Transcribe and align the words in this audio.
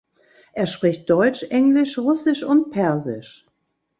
Er 0.53 0.65
spricht 0.65 1.07
Deutsch, 1.11 1.43
Englisch, 1.43 1.99
Russisch 1.99 2.41
und 2.43 2.71
Persisch. 2.71 3.45